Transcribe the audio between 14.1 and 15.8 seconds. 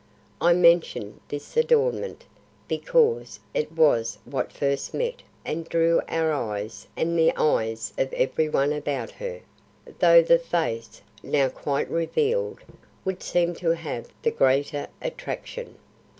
the greater attraction.